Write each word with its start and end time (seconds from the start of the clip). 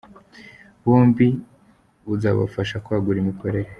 byombi 0.81 1.27
buzafasha 2.07 2.75
kwagura 2.85 3.17
imikorere. 3.23 3.69